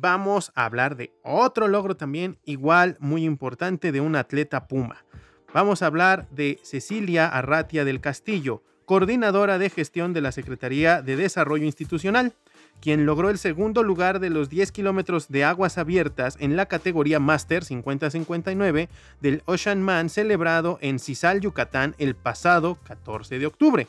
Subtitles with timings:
[0.00, 5.04] vamos a hablar de otro logro también igual muy importante de un atleta Puma.
[5.52, 11.16] Vamos a hablar de Cecilia Arratia del Castillo, coordinadora de gestión de la Secretaría de
[11.16, 12.32] Desarrollo Institucional,
[12.80, 17.20] quien logró el segundo lugar de los 10 kilómetros de aguas abiertas en la categoría
[17.20, 18.88] Master 50-59
[19.20, 23.86] del Ocean Man celebrado en Cisal, Yucatán, el pasado 14 de octubre.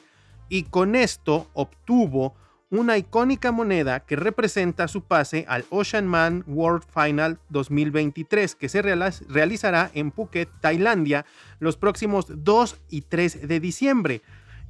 [0.50, 2.36] Y con esto obtuvo
[2.72, 8.82] una icónica moneda que representa su pase al Ocean Man World Final 2023, que se
[8.82, 11.26] realizará en Phuket, Tailandia,
[11.60, 14.22] los próximos 2 y 3 de diciembre.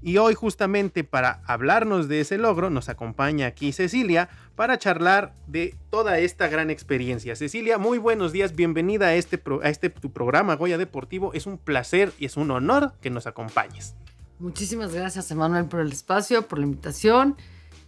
[0.02, 5.76] Y hoy justamente para hablarnos de ese logro nos acompaña aquí Cecilia para charlar de
[5.91, 7.35] toda esta gran experiencia.
[7.35, 11.34] Cecilia, muy buenos días, bienvenida a este, a este tu programa Goya Deportivo.
[11.34, 13.93] Es un placer y es un honor que nos acompañes.
[14.40, 17.38] Muchísimas gracias Emanuel por el espacio, por la invitación.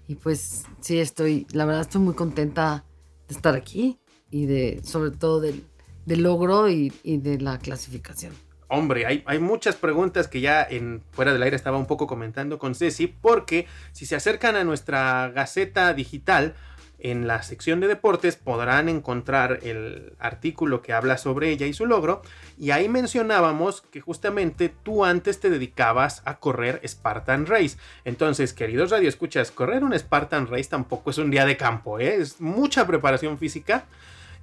[0.07, 2.85] Y pues sí, estoy, la verdad estoy muy contenta
[3.27, 3.99] de estar aquí
[4.29, 5.63] y de, sobre todo del,
[6.05, 8.33] logro y, de la clasificación.
[8.67, 12.57] Hombre, hay, hay, muchas preguntas que ya en fuera del aire estaba un poco comentando
[12.57, 16.55] con Ceci, porque si se acercan a nuestra gaceta digital,
[17.03, 21.85] en la sección de deportes podrán encontrar el artículo que habla sobre ella y su
[21.85, 22.21] logro.
[22.57, 27.77] Y ahí mencionábamos que justamente tú antes te dedicabas a correr Spartan Race.
[28.05, 32.15] Entonces, queridos radioescuchas, correr un Spartan Race tampoco es un día de campo, ¿eh?
[32.15, 33.83] es mucha preparación física.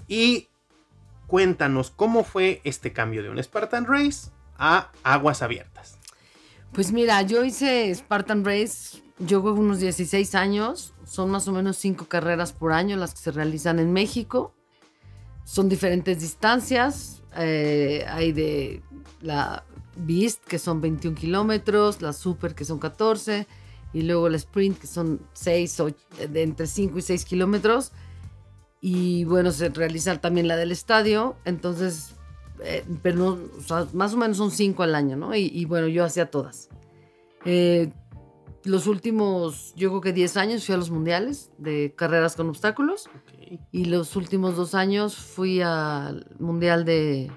[0.07, 0.49] Y
[1.27, 6.00] cuéntanos cómo fue este cambio de un Spartan Race a aguas abiertas.
[6.73, 11.77] Pues mira, yo hice Spartan Race, yo con unos 16 años, son más o menos
[11.79, 14.55] 5 carreras por año las que se realizan en México.
[15.45, 18.83] Son diferentes distancias, eh, hay de
[19.21, 19.65] la
[19.97, 23.49] Beast que son 21 kilómetros, la Super que son 14
[23.93, 25.83] y luego la Sprint que son 6,
[26.31, 27.93] de entre 5 y 6 kilómetros
[28.81, 32.15] y bueno, se realiza también la del estadio, entonces,
[32.63, 35.35] eh, pero no, o sea, más o menos son cinco al año, ¿no?
[35.35, 36.69] Y, bueno, yo hacía todas.
[37.45, 37.93] Eh,
[38.65, 43.09] los últimos, yo creo que 10 años fui a los mundiales de carreras con obstáculos.
[43.73, 47.33] Y los últimos dos años fui al mundial de.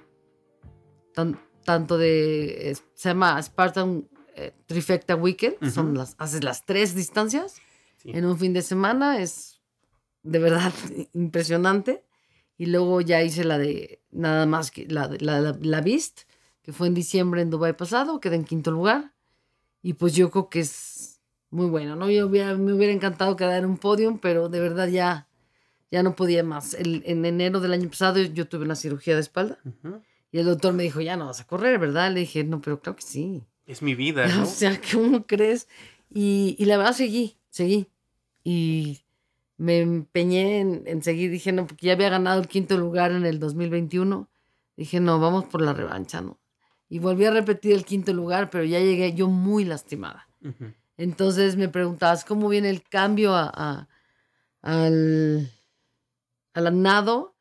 [1.63, 2.77] tanto de.
[2.93, 5.71] Se llama Spartan eh, Trifecta Weekend.
[5.71, 7.55] Son las, haces las tres distancias
[8.03, 9.19] en un fin de semana.
[9.19, 9.61] Es
[10.23, 10.73] de verdad
[11.13, 12.03] impresionante.
[12.57, 16.21] Y luego ya hice la de nada más que la, la, la, Beast,
[16.61, 19.13] que fue en diciembre en Dubai pasado, quedé en quinto lugar.
[19.81, 22.09] Y pues yo creo que es muy bueno, ¿no?
[22.09, 25.27] Yo me hubiera encantado quedar en un podium, pero de verdad ya,
[25.91, 26.75] ya no podía más.
[26.75, 29.59] en enero del año pasado yo tuve una cirugía de espalda
[30.33, 32.11] y el doctor me dijo, ya no vas a correr, ¿verdad?
[32.11, 33.43] Le dije, no, pero claro que sí.
[33.67, 34.43] Es mi vida, ¿no?
[34.43, 35.67] o sea, ¿cómo crees?
[36.09, 37.87] Y, y la verdad seguí, seguí.
[38.43, 39.02] Y
[39.63, 43.39] me empeñé en, seguir, dije, no, porque ya había ganado el quinto lugar en el
[43.39, 44.29] 2021,
[44.75, 46.37] dije, no, vamos por la revancha, ¿no?
[46.89, 50.27] Y volví a repetir el quinto lugar, pero ya llegué yo muy lastimada.
[50.97, 53.87] Entonces me preguntabas, ¿cómo viene el cambio a,
[54.61, 55.49] al,
[56.53, 57.33] al nado?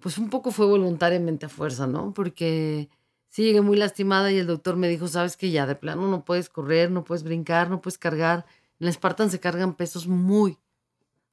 [0.00, 2.12] Pues un poco fue voluntariamente a fuerza, ¿no?
[2.12, 2.90] Porque
[3.30, 6.26] sí llegué muy lastimada y el doctor me dijo, sabes que ya de plano no
[6.26, 8.44] puedes correr, no puedes brincar, no puedes cargar.
[8.78, 10.58] En la Spartan se cargan pesos muy,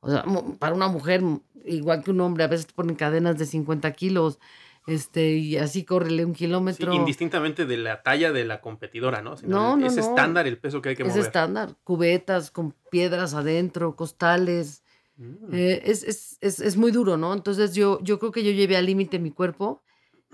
[0.01, 0.25] o sea,
[0.59, 1.23] para una mujer,
[1.65, 4.39] igual que un hombre, a veces te ponen cadenas de 50 kilos,
[4.87, 6.93] este, y así córrele un kilómetro.
[6.93, 9.35] indistintamente de la talla de la competidora, ¿no?
[9.43, 11.19] no, no, es estándar el peso que hay que mover.
[11.19, 14.83] Es estándar, cubetas con piedras adentro, costales.
[15.17, 15.53] Mm.
[15.53, 17.33] Eh, es, es, es, es, muy duro, ¿no?
[17.33, 19.83] Entonces yo, yo creo que yo llevé al límite mi cuerpo,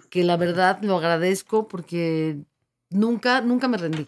[0.09, 2.37] que la verdad lo agradezco porque
[2.89, 4.07] nunca, nunca me rendí.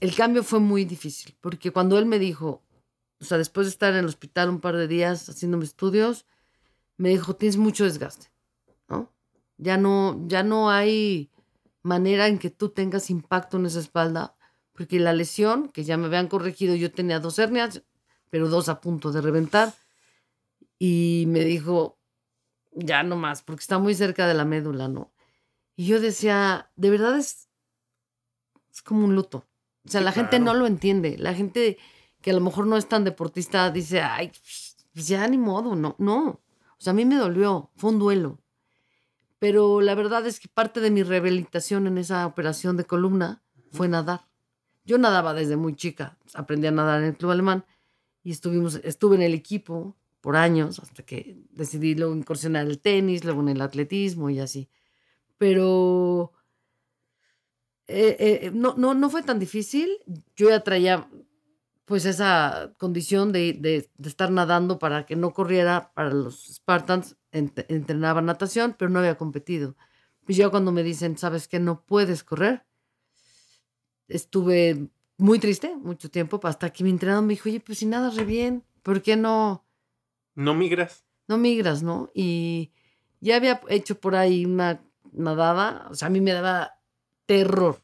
[0.00, 2.62] El cambio fue muy difícil, porque cuando él me dijo,
[3.24, 6.26] o sea, después de estar en el hospital un par de días haciéndome estudios,
[6.98, 8.30] me dijo, tienes mucho desgaste,
[8.86, 9.10] ¿no?
[9.56, 11.30] Ya no, ya no hay
[11.82, 14.36] manera en que tú tengas impacto en esa espalda,
[14.74, 17.82] porque la lesión, que ya me habían corregido, yo tenía dos hernias,
[18.28, 19.72] pero dos a punto de reventar,
[20.78, 21.98] y me dijo,
[22.72, 25.14] ya no más, porque está muy cerca de la médula, ¿no?
[25.76, 27.48] Y yo decía, de verdad es,
[28.70, 29.46] es como un luto.
[29.86, 31.16] O sea, la gente no lo entiende.
[31.18, 31.78] La gente
[32.24, 34.32] que a lo mejor no es tan deportista, dice, ay,
[34.94, 36.40] pues ya ni modo, no, no.
[36.78, 38.40] O sea, a mí me dolió, fue un duelo.
[39.38, 43.42] Pero la verdad es que parte de mi rehabilitación en esa operación de columna
[43.72, 44.26] fue nadar.
[44.86, 47.66] Yo nadaba desde muy chica, aprendí a nadar en el club alemán
[48.22, 52.80] y estuvimos, estuve en el equipo por años hasta que decidí luego incursionar en el
[52.80, 54.70] tenis, luego en el atletismo y así.
[55.36, 56.32] Pero
[57.86, 59.90] eh, eh, no, no, no fue tan difícil.
[60.34, 61.06] Yo ya traía
[61.84, 67.16] pues esa condición de, de, de, estar nadando para que no corriera para los Spartans,
[67.30, 69.76] ent entrenaba natación, pero no había competido.
[70.24, 72.64] Pues ya cuando me dicen, sabes que no puedes correr,
[74.08, 78.16] estuve muy triste mucho tiempo, hasta que mi entrenador me dijo, oye, pues si nadas
[78.16, 79.64] re bien, ¿por qué no?
[80.34, 81.04] No migras.
[81.28, 82.10] No migras, ¿no?
[82.14, 82.72] Y
[83.20, 84.82] ya había hecho por ahí una
[85.12, 86.78] nadada, o sea, a mí me daba
[87.26, 87.82] terror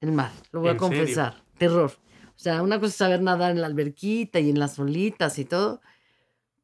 [0.00, 1.92] el mar, lo voy a confesar, terror.
[2.40, 5.44] O sea, una cosa es saber nadar en la alberquita y en las olitas y
[5.44, 5.82] todo,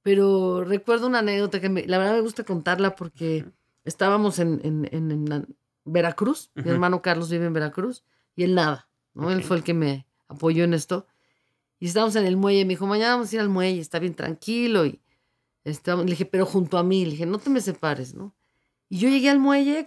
[0.03, 3.45] pero recuerdo una anécdota que me, la verdad me gusta contarla porque
[3.85, 9.31] estábamos en, en, en, Veracruz, mi hermano Carlos vive en Veracruz, y él nada, ¿no?
[9.31, 11.07] Él fue el que me apoyó en esto.
[11.79, 14.15] Y estábamos en el muelle, me dijo, mañana vamos a ir al muelle, está bien
[14.15, 14.87] tranquilo.
[14.87, 14.99] Y
[15.63, 18.35] estábamos, le dije, pero junto a mí, le dije, no te me separes, ¿no?
[18.89, 19.87] Y yo llegué al muelle,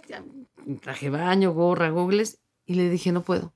[0.80, 3.52] traje baño, gorra, gogles, y le dije, no puedo.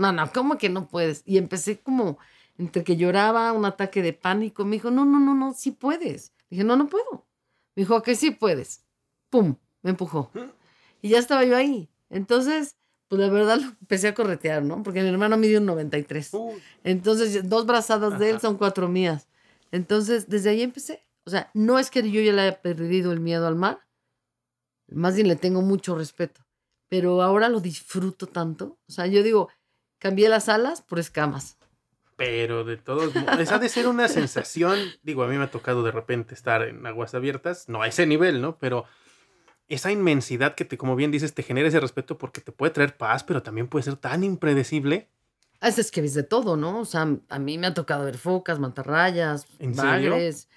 [0.00, 1.22] No, no, ¿cómo que no puedes?
[1.26, 2.18] Y empecé como
[2.56, 4.64] entre que lloraba, un ataque de pánico.
[4.64, 6.32] Me dijo, no, no, no, no, sí puedes.
[6.48, 7.26] dije, no, no puedo.
[7.76, 8.82] Me dijo, que sí puedes.
[9.28, 9.56] ¡Pum!
[9.82, 10.30] Me empujó.
[11.02, 11.90] Y ya estaba yo ahí.
[12.08, 12.76] Entonces,
[13.08, 14.82] pues la verdad lo empecé a corretear, ¿no?
[14.82, 16.32] Porque mi hermano mide un 93.
[16.82, 19.28] Entonces, dos brazadas de él son cuatro mías.
[19.70, 21.06] Entonces, desde ahí empecé.
[21.24, 23.80] O sea, no es que yo ya le haya perdido el miedo al mar.
[24.88, 26.40] Más bien le tengo mucho respeto.
[26.88, 28.78] Pero ahora lo disfruto tanto.
[28.88, 29.48] O sea, yo digo,
[30.00, 31.56] cambié las alas por escamas.
[32.16, 35.82] Pero de todos modos, esa de ser una sensación, digo, a mí me ha tocado
[35.84, 38.58] de repente estar en aguas abiertas, no a ese nivel, ¿no?
[38.58, 38.84] Pero
[39.68, 42.96] esa inmensidad que te, como bien dices, te genera ese respeto porque te puede traer
[42.96, 45.08] paz, pero también puede ser tan impredecible.
[45.62, 46.80] Es que ves de todo, ¿no?
[46.80, 50.48] O sea, a mí me ha tocado ver focas, mantarrayas, bagres.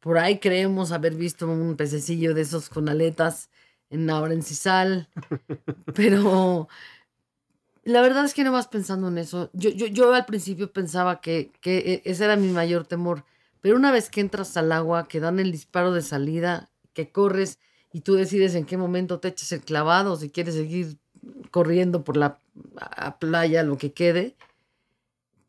[0.00, 3.50] Por ahí creemos haber visto un pececillo de esos con aletas
[3.90, 5.08] en ahora en Cisal.
[5.94, 6.68] pero
[7.88, 9.48] la verdad es que no vas pensando en eso.
[9.54, 13.24] Yo, yo, yo al principio pensaba que, que e, ese era mi mayor temor.
[13.62, 17.58] Pero una vez que entras al agua, que dan el disparo de salida, que corres
[17.90, 20.98] y tú decides en qué momento te echas el clavado, si quieres seguir
[21.50, 22.38] corriendo por la
[23.18, 24.36] playa, lo que quede,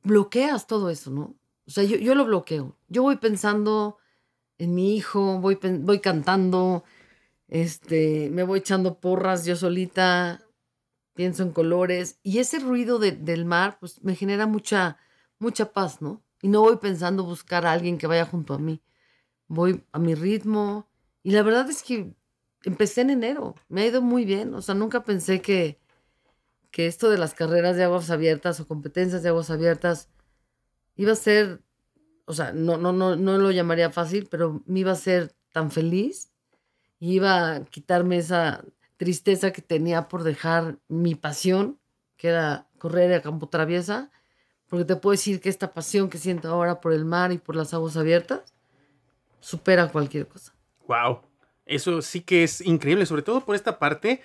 [0.04, 1.36] bloqueas todo eso, ¿no?
[1.68, 2.78] O sea, yo, yo lo bloqueo.
[2.88, 3.98] Yo voy pensando
[4.58, 6.86] en mi hijo, voy, voy cantando,
[7.50, 10.42] este, me voy echando porras yo solita,
[11.20, 14.96] pienso en colores y ese ruido del mar pues me genera mucha,
[15.38, 16.24] mucha paz, ¿no?
[16.42, 18.82] Y no voy pensando buscar a alguien que vaya junto a mí.
[19.50, 20.88] Voy a mi ritmo
[21.22, 22.16] y la verdad es que
[22.64, 25.78] empecé en enero, me ha ido muy bien, o sea, nunca pensé que,
[26.72, 30.08] que esto de las carreras de aguas abiertas o competencias de aguas abiertas
[30.96, 31.62] iba a ser,
[32.28, 35.70] o sea, no, no, no, no lo llamaría fácil, pero me iba a ser tan
[35.70, 36.32] feliz
[36.98, 38.64] y iba a quitarme esa
[39.00, 41.80] tristeza que tenía por dejar mi pasión,
[42.18, 44.12] que era correr a campo traviesa,
[44.68, 47.56] porque te puedo decir que esta pasión que siento ahora por el mar y por
[47.56, 48.54] las aguas abiertas
[49.40, 50.54] supera cualquier cosa.
[50.86, 51.22] Wow.
[51.66, 54.22] Eso sí que es increíble, sobre todo por esta parte.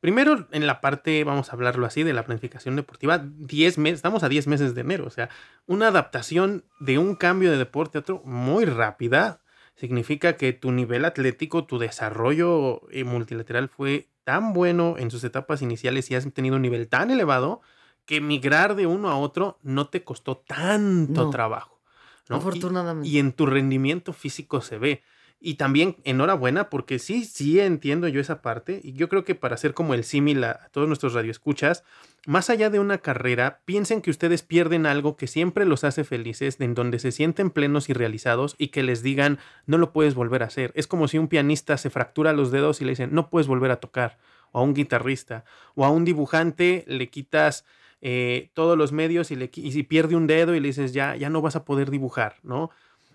[0.00, 4.22] Primero, en la parte, vamos a hablarlo así, de la planificación deportiva, 10 meses, estamos
[4.22, 5.28] a 10 meses de enero, o sea,
[5.66, 9.42] una adaptación de un cambio de deporte a otro muy rápida,
[9.76, 15.62] significa que tu nivel atlético, tu desarrollo eh, multilateral fue tan bueno en sus etapas
[15.62, 17.60] iniciales y has tenido un nivel tan elevado
[18.06, 21.80] que migrar de uno a otro no te costó tanto trabajo.
[22.28, 23.08] Afortunadamente.
[23.08, 25.02] y, en tu rendimiento físico se ve.
[25.40, 28.80] Y también enhorabuena porque sí, sí entiendo yo esa parte.
[28.82, 31.84] Y yo creo que para hacer como el símil a, todos nuestros radioescuchas,
[32.26, 36.60] más allá de una carrera, piensen que ustedes pierden algo que siempre los hace felices,
[36.60, 40.42] en donde se sienten plenos y realizados y que les digan, no lo puedes volver
[40.42, 40.72] a hacer.
[40.74, 43.70] Es como si un pianista se fractura los dedos y le dicen, no puedes volver
[43.70, 44.18] a tocar.
[44.52, 45.44] O a un guitarrista.
[45.74, 47.64] O a un dibujante le quitas...
[48.06, 51.16] Eh, todos los medios y, le, y si pierde un dedo y le dices ya,
[51.16, 52.70] ya no vas a poder dibujar, ¿no?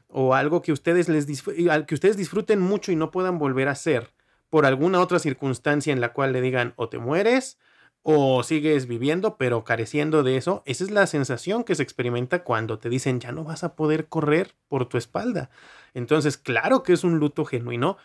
[0.10, 4.10] o algo que ustedes, les que ustedes disfruten mucho y no puedan volver a hacer
[4.50, 7.60] por alguna otra circunstancia en la cual le digan o te mueres
[8.12, 12.80] o sigues viviendo pero careciendo de eso, esa es la sensación que se experimenta cuando
[12.80, 15.52] te dicen ya no vas a poder correr por tu espalda.
[15.94, 17.98] Entonces, claro que es un luto genuino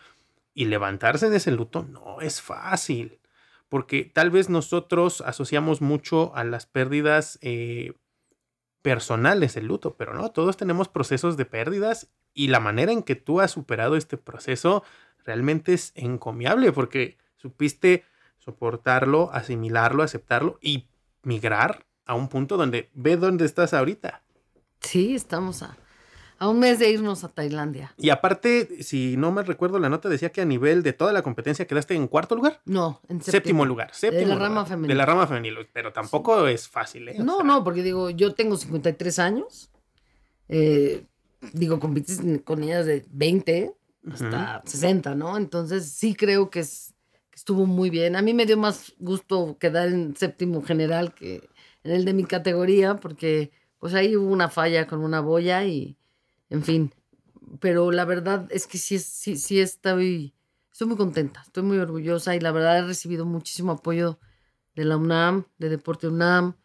[0.53, 3.19] y levantarse de ese luto no es fácil,
[3.67, 7.93] porque tal vez nosotros asociamos mucho a las pérdidas eh,
[8.83, 13.01] personal es el luto, pero no, todos tenemos procesos de pérdidas y la manera en
[13.01, 14.83] que tú has superado este proceso
[15.25, 18.05] realmente es encomiable porque supiste
[18.45, 20.85] soportarlo, asimilarlo, aceptarlo y
[21.23, 24.21] migrar a un punto donde ve dónde estás ahorita.
[24.81, 25.75] Sí, estamos a,
[26.37, 27.93] a un mes de irnos a Tailandia.
[27.97, 31.23] Y aparte, si no me recuerdo, la nota decía que a nivel de toda la
[31.23, 32.61] competencia quedaste en cuarto lugar.
[32.65, 33.65] No, en Séptimo, séptimo.
[33.65, 33.89] lugar.
[33.93, 34.87] Séptimo de la lugar, rama femenil.
[34.89, 35.55] De la rama femenil.
[35.73, 37.15] Pero tampoco es fácil, ¿eh?
[37.19, 39.71] O No, sea, no, porque digo, yo tengo 53 años.
[40.49, 41.05] eh,
[41.53, 43.73] digo, compites con ellas de 20
[44.11, 45.37] hasta 60, ¿no?
[45.37, 46.93] Entonces sí creo que, es,
[47.35, 48.15] estuvo muy bien.
[48.15, 51.47] A mí me dio más gusto quedar en séptimo general que
[51.83, 55.97] en el de mi categoría, porque pues ahí hubo una falla con una boya y,
[56.49, 56.93] en fin.
[57.59, 60.33] Pero la verdad es que sí, sí, sí estoy,
[60.71, 64.17] estoy muy contenta, estoy muy orgullosa y la verdad he recibido muchísimo apoyo
[64.75, 66.55] de la UNAM, de Deporte UNAM,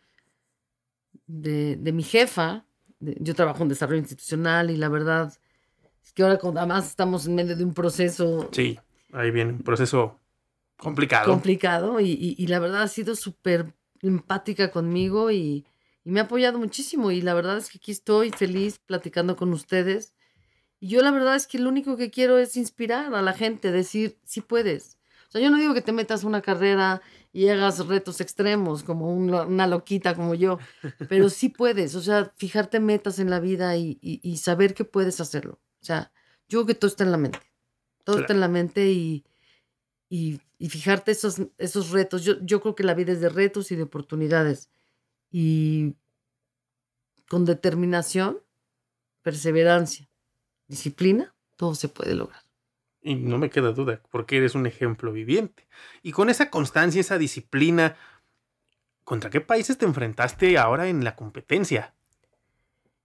[1.27, 2.65] de, de mi jefa.
[3.01, 5.33] yo trabajo en desarrollo institucional y la verdad
[6.03, 8.79] es que ahora además estamos en medio de un proceso Sí,
[9.13, 10.19] ahí viene un proceso
[10.81, 11.31] complicado.
[11.33, 15.65] complicado y, y- y la verdad ha sido súper empática conmigo y,
[16.05, 19.53] y me ha apoyado muchísimo y la verdad es que aquí estoy feliz platicando con
[19.53, 20.15] ustedes.
[20.81, 23.71] Y yo la verdad es que lo único que quiero es inspirar a la gente,
[23.71, 24.97] decir, sí puedes.
[25.29, 29.15] O sea, yo no digo que te metas una carrera y hagas retos extremos como
[29.15, 30.59] un una loquita como yo,
[31.09, 31.95] pero sí puedes.
[31.95, 35.61] O sea, fijarte metas en la vida y, y- y saber que puedes hacerlo.
[35.81, 36.11] O sea,
[36.49, 37.39] yo creo que todo está en la mente.
[38.05, 39.25] Todo está en la mente y,
[40.11, 42.25] y, y fijarte esos, esos retos.
[42.25, 44.69] Yo, yo creo que la vida es de retos y de oportunidades.
[45.31, 45.95] Y
[47.29, 48.41] con determinación,
[49.23, 50.11] perseverancia,
[50.67, 52.43] disciplina, todo se puede lograr.
[53.01, 55.69] Y no me queda duda, porque eres un ejemplo viviente.
[56.03, 57.97] Y con esa constancia, esa disciplina,
[59.05, 61.95] ¿contra qué países te enfrentaste ahora en la competencia?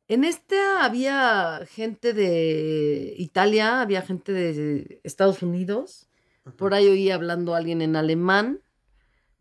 [0.07, 6.09] En esta había gente de Italia, había gente de Estados Unidos.
[6.57, 8.59] Por ahí oí hablando alguien en alemán,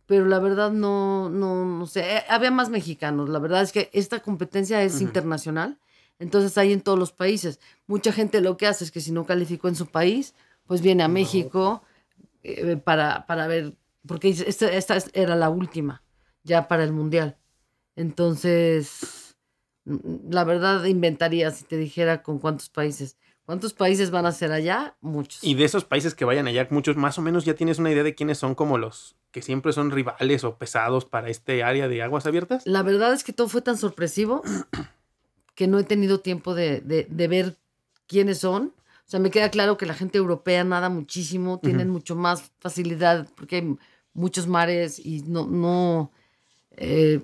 [0.06, 2.16] pero la verdad no, no, no sé.
[2.16, 3.28] Eh, Había más mexicanos.
[3.28, 5.78] La verdad es que esta competencia es internacional,
[6.18, 7.60] entonces hay en todos los países.
[7.86, 10.34] Mucha gente lo que hace es que si no calificó en su país,
[10.66, 11.14] pues viene a No.
[11.14, 11.82] México
[12.42, 13.74] eh, para, para ver,
[14.06, 16.02] porque esta, esta era la última
[16.42, 17.36] ya para el mundial.
[17.96, 19.36] Entonces,
[19.84, 23.16] mm, la verdad inventaría si te dijera con cuántos países.
[23.46, 24.96] ¿Cuántos países van a ser allá?
[25.02, 25.44] Muchos.
[25.44, 28.02] Y de esos países que vayan allá, muchos más o menos ya tienes una idea
[28.02, 32.02] de quiénes son como los que siempre son rivales o pesados para este área de
[32.02, 32.66] aguas abiertas.
[32.66, 34.42] La verdad es que todo fue tan sorpresivo
[35.54, 37.56] que no he tenido tiempo de, de- de ver
[38.06, 38.72] quiénes son.
[39.06, 43.28] O sea, me queda claro que la gente europea nada muchísimo, tienen mucho más facilidad
[43.36, 43.76] porque hay
[44.14, 46.10] muchos mares y no, no,
[46.70, 47.20] eh,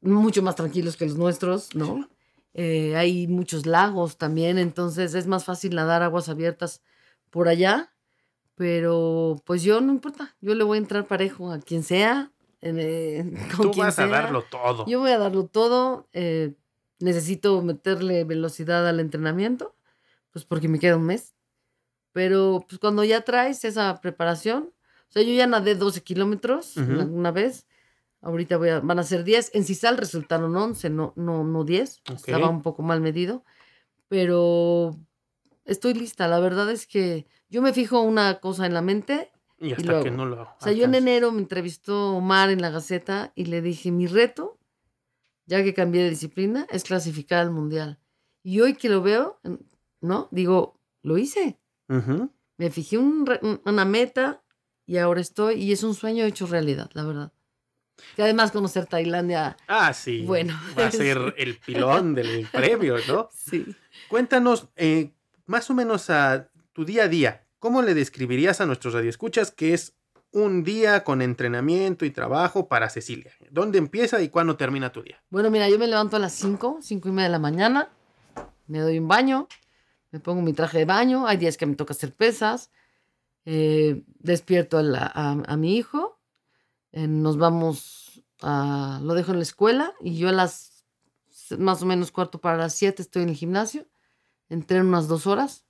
[0.00, 2.08] mucho más tranquilos que los nuestros, ¿no?
[2.54, 6.82] Eh, hay muchos lagos también, entonces es más fácil nadar aguas abiertas
[7.30, 7.92] por allá.
[8.54, 12.30] Pero pues yo no importa, yo le voy a entrar parejo a quien sea,
[12.62, 13.24] eh,
[13.56, 14.22] con Tú quien vas a sea.
[14.22, 14.86] darlo todo.
[14.86, 16.08] Yo voy a darlo todo.
[16.12, 16.54] eh,
[17.00, 19.74] necesito meterle velocidad al entrenamiento,
[20.30, 21.34] pues porque me queda un mes.
[22.12, 24.72] Pero pues cuando ya traes esa preparación,
[25.08, 26.92] o sea, yo ya nadé 12 kilómetros Ujú.
[27.02, 27.66] una vez.
[28.24, 29.50] Ahorita voy a- van a ser 10.
[29.54, 32.00] En Cisal resultaron 11, no, no, no 10.
[32.10, 32.16] Ok.
[32.16, 33.44] Estaba un poco mal medido.
[34.08, 34.96] Pero
[35.64, 36.28] estoy lista.
[36.28, 40.04] La verdad es que yo me fijo una cosa en la mente Y hasta luego,
[40.04, 43.46] que no lo o sea, yo en enero me entrevistó Omar en la Gaceta y
[43.46, 44.58] le dije, mi reto,
[45.46, 47.98] ya que cambié de disciplina, es clasificar al Mundial.
[48.42, 49.40] Y hoy que lo veo,
[50.00, 50.28] ¿no?
[50.30, 51.58] Digo, lo hice.
[52.56, 53.24] Me fijé un-
[53.64, 54.42] una meta
[54.86, 57.32] y ahora estoy, y es un sueño hecho realidad, la verdad.
[58.16, 60.24] Y además conocer Tailandia, Ah, sí.
[60.26, 63.28] Bueno, Va a ser el pilón del premio, ¿no?
[63.32, 63.76] sí.
[64.08, 65.12] Cuéntanos, eh,
[65.46, 69.74] más o menos a tu día a día, ¿cómo le describirías a nuestros radioescuchas que
[69.74, 69.94] es
[70.32, 73.32] un día con entrenamiento y trabajo para Cecilia?
[73.50, 75.22] ¿Dónde empieza y cuándo termina tu día?
[75.30, 77.88] Bueno, mira, yo me levanto a las 5, 5 y media de la mañana,
[78.66, 79.48] me doy un baño,
[80.10, 82.70] me pongo mi traje de baño, hay días que me toca hacer pesas,
[83.46, 86.18] eh, despierto a, la- a- a mi hijo,
[86.94, 90.86] eh, nos vamos a, lo dejo en la escuela y yo a las
[91.58, 93.86] más o menos cuarto para las 7 estoy en el gimnasio,
[94.50, 95.66] entreno unas dos horas,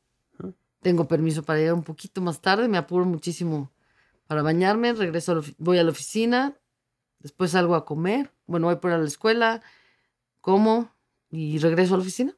[0.83, 3.73] tengo permiso para llegar un poquito más tarde, me apuro muchísimo
[4.28, 6.59] para bañarme, regreso, a la ofi- voy a la oficina,
[7.21, 9.62] después salgo a comer, bueno, voy por a la escuela,
[10.43, 10.90] como
[11.31, 12.37] y regreso a la oficina.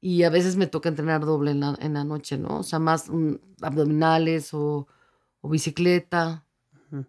[0.00, 2.60] Y a veces me toca entrenar doble en la, en la noche, ¿no?
[2.60, 3.10] O sea, más
[3.62, 4.86] abdominales o,
[5.40, 6.45] o bicicleta.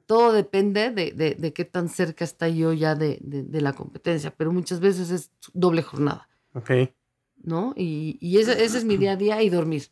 [0.06, 3.74] Todo depende de, de- de qué tan cerca está yo ya de, de- de la
[3.74, 6.72] competencia, pero muchas veces es doble jornada, Ok.
[7.44, 7.74] ¿no?
[7.76, 9.84] Y, y ese, ese es mi día a día y dormir.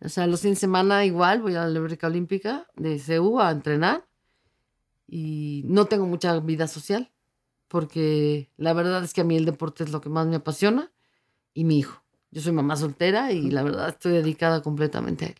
[0.00, 3.50] O sea, los fines de semana igual voy a la Alberca Olímpica de CEU a
[3.50, 4.06] entrenar
[5.06, 7.10] y no tengo mucha vida social
[7.68, 10.92] porque la verdad es que a mí el deporte es lo que más me apasiona
[11.54, 12.02] y mi hijo.
[12.30, 15.36] Yo soy mamá soltera y la verdad estoy dedicada completamente a él.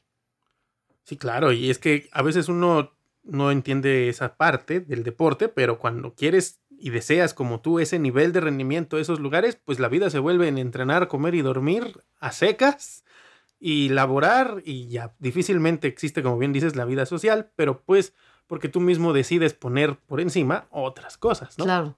[1.05, 2.93] Sí, claro, y es que a veces uno
[3.25, 8.33] no entiende esa parte del deporte, pero cuando quieres y deseas como tú ese nivel
[8.33, 12.33] de rendimiento, esos lugares, pues la vida se vuelve en entrenar, comer y dormir a
[12.33, 13.05] secas
[13.61, 18.15] y laborar y ya difícilmente existe, como bien dices, la vida social, pero pues
[18.49, 21.65] porque tú mismo decides poner por encima otras cosas, ¿no?
[21.65, 21.97] Claro.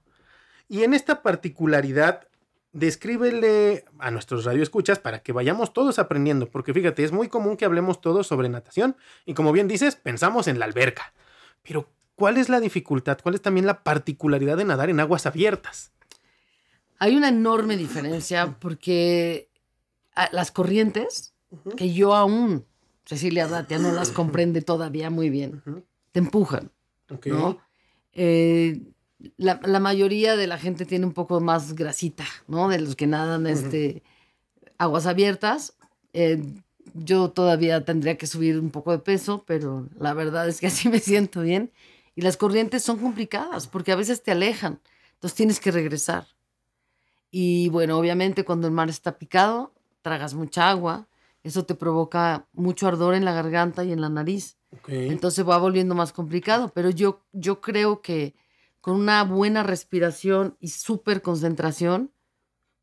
[0.67, 2.27] Y en esta particularidad,
[2.75, 7.63] descríbele a nuestros radioescuchas para que vayamos todos aprendiendo, porque fíjate, es muy común que
[7.63, 11.13] hablemos todos sobre natación y como bien dices, pensamos en la alberca.
[11.63, 13.17] Pero, ¿cuál es la dificultad?
[13.23, 15.93] ¿Cuál es también la particularidad de nadar en aguas abiertas?
[16.99, 19.49] Hay una enorme diferencia porque
[20.33, 21.33] las corrientes,
[21.77, 22.65] que yo aún,
[23.05, 25.63] Cecilia Datia, no las comprende todavía muy bien,
[26.11, 26.71] te empujan.
[27.09, 27.27] Ok.
[27.27, 27.57] ¿no?
[28.11, 28.81] Eh,
[29.37, 32.69] la, la mayoría de la gente tiene un poco más grasita, ¿no?
[32.69, 34.03] De los que nadan este,
[34.77, 35.75] aguas abiertas.
[36.13, 36.43] Eh,
[36.93, 40.89] yo todavía tendría que subir un poco de peso, pero la verdad es que así
[40.89, 41.71] me siento bien.
[42.15, 44.79] Y las corrientes son complicadas porque a veces te alejan,
[45.13, 46.27] entonces tienes que regresar.
[47.29, 51.07] Y bueno, obviamente cuando el mar está picado, tragas mucha agua,
[51.43, 54.57] eso te provoca mucho ardor en la garganta y en la nariz.
[54.71, 54.89] Ok.
[54.89, 58.33] Entonces va volviendo más complicado, pero yo, yo creo que
[58.85, 62.11] con una buena respiración y súper concentración,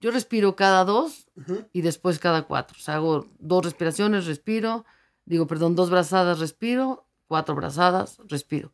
[0.00, 1.28] yo respiro cada dos
[1.72, 2.76] y después cada cuatro.
[2.76, 4.84] O sea, hago dos respiraciones, respiro,
[5.26, 8.72] digo, perdón, dos brazadas, respiro, cuatro brazadas, respiro.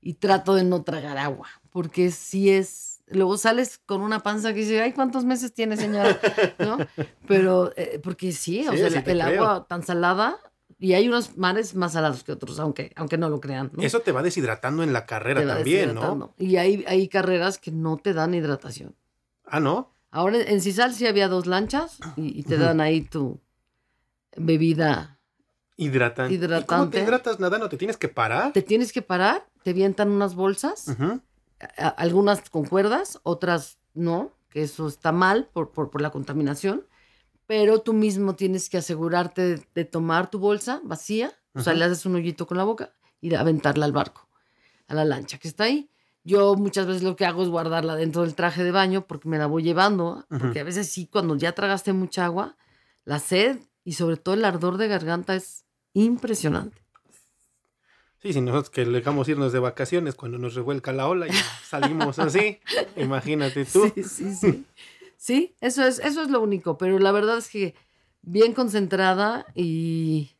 [0.00, 4.58] Y trato de no tragar agua, porque si es, luego sales con una panza que
[4.62, 6.18] dice, ay, ¿cuántos meses tiene, señora?
[6.58, 6.78] ¿No?
[7.28, 10.40] Pero, eh, porque sí, o Sí, sea, sí el, el agua tan salada,
[10.78, 13.70] y hay unos mares más salados que otros, aunque, aunque no lo crean.
[13.72, 13.82] ¿no?
[13.82, 16.34] Eso te va deshidratando en la carrera también, ¿no?
[16.38, 18.94] Y hay, hay carreras que no te dan hidratación.
[19.44, 19.92] Ah, ¿no?
[20.10, 23.40] Ahora en Cisal sí había dos lanchas y, y te dan ahí tu
[24.36, 25.18] bebida.
[25.76, 26.34] Hidratante.
[26.34, 27.00] ¿Y ¿Cómo te Hidratante.
[27.02, 27.68] hidratas nadando?
[27.68, 28.52] ¿Te tienes que parar?
[28.52, 30.86] Te tienes que parar, te vientan unas bolsas,
[31.78, 36.86] a- algunas con cuerdas, otras no, que eso está mal por, por, por la contaminación,
[37.46, 41.84] pero tú mismo tienes que asegurarte de, de tomar tu bolsa vacía, o sea, le
[41.84, 44.28] haces un hoyito con la boca y de aventarla al barco,
[44.88, 45.88] a la lancha que está ahí.
[46.24, 49.38] Yo muchas veces lo que hago es guardarla dentro del traje de baño porque me
[49.38, 50.38] la voy llevando, Ujú.
[50.40, 52.56] porque a veces sí, cuando ya tragaste mucha agua,
[53.04, 56.82] la sed y sobre todo el ardor de garganta es impresionante.
[58.22, 61.32] Sí, si nosotros que dejamos irnos de vacaciones cuando nos revuelca la ola y
[61.68, 62.58] salimos así,
[62.96, 63.92] imagínate tú.
[63.94, 64.64] Sí, sí, sí.
[65.24, 67.74] Sí, eso es, eso es lo único, pero la verdad es que
[68.20, 70.32] bien concentrada y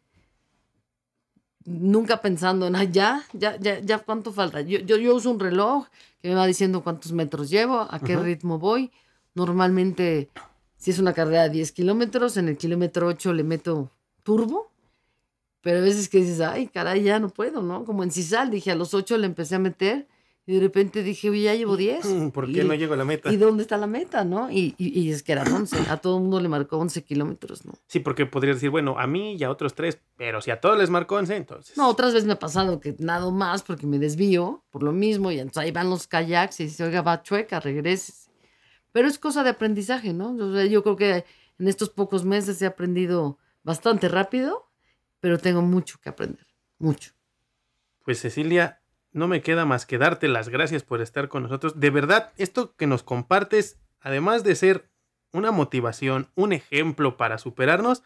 [1.65, 4.61] nunca pensando en, "Ay, ya, ya, ya, ya, ¿cuánto falta?
[4.61, 5.87] Yo, yo, yo uso un reloj
[6.21, 8.93] que me va diciendo cuántos metros llevo, a qué ritmo voy.
[9.35, 10.29] Normalmente,
[10.77, 13.91] si es una carrera de 10 kilómetros, en el kilómetro 8 le meto
[14.23, 14.71] turbo,
[15.63, 17.87] pero a veces que dices, ay, caray, ya no puedo, ¿no?
[17.87, 20.09] Como en Cisal, dije, a los 8 le empecé a meter
[20.47, 22.05] y de repente dije, oye, ya llevo 10.
[22.05, 23.33] Mm, ¿Por qué Y- no llego a la meta?
[23.33, 24.51] ¿Y dónde está la meta, no?
[24.51, 25.77] Y, y- y es que eran 11.
[25.89, 27.73] A todo el mundo le marcó 11 kilómetros, ¿no?
[27.87, 30.77] Sí, porque podrías decir, bueno, a mí y a otros tres, pero si a todos
[30.79, 31.77] les marcó 11, entonces.
[31.79, 35.31] No, otras veces me ha pasado que nado más porque me desvío por lo mismo
[35.31, 38.31] y entonces ahí van los kayaks y dice, oiga, va chueca, regreses.
[38.93, 40.37] Pero es cosa de aprendizaje, ¿no?
[40.67, 41.25] Yo creo que
[41.59, 44.71] en estos pocos meses he aprendido bastante rápido,
[45.21, 46.47] pero tengo mucho que aprender,
[46.79, 47.13] mucho.
[48.05, 48.83] Pues Cecilia,
[49.15, 51.81] no me queda más que darte las gracias por estar con nosotros.
[51.81, 54.91] De verdad, esto que nos compartes, además de ser
[55.33, 58.03] una motivación, un ejemplo para superarnos,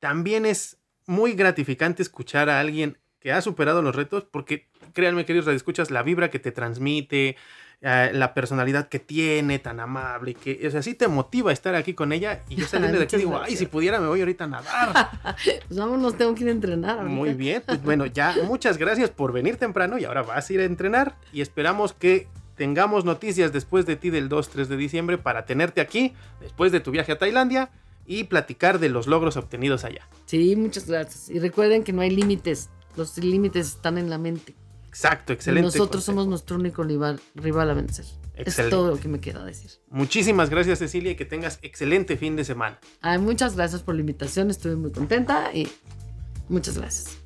[0.00, 5.46] también es muy gratificante escuchar a alguien que ha superado los retos, porque créanme, queridos
[5.46, 7.36] radioescuchas, la vibra que te transmite,
[7.82, 11.74] eh, la personalidad que tiene, tan amable, que o sea, sí te motiva a estar
[11.74, 12.42] aquí con ella.
[12.48, 15.10] Y yo saliendo de aquí digo, ay, si pudiera me voy ahorita a nadar.
[15.68, 16.98] Pues vámonos, tengo que ir a entrenar.
[16.98, 17.14] ahorita.
[17.14, 20.60] Muy bien, pues bueno, ya muchas gracias por venir temprano y ahora vas a ir
[20.60, 25.44] a entrenar y esperamos que tengamos noticias después de ti del 2-3 de diciembre para
[25.44, 27.70] tenerte aquí después de tu viaje a Tailandia
[28.06, 30.08] y platicar de los logros obtenidos allá.
[30.26, 31.28] Sí, muchas gracias.
[31.28, 32.70] Y recuerden que no hay límites.
[32.96, 34.54] Los límites están en la mente.
[34.96, 35.66] Exacto, excelente.
[35.66, 36.04] nosotros consejo.
[36.06, 38.06] somos nuestro único rival, rival a vencer.
[38.34, 38.74] Es Excelente.
[38.74, 39.70] todo lo que me queda decir.
[39.90, 42.78] Muchísimas gracias Cecilia y que tengas excelente fin de semana.
[43.02, 44.48] Ay, muchas gracias por la invitación.
[44.50, 45.68] Estuve muy contenta y
[46.48, 47.18] muchas gracias.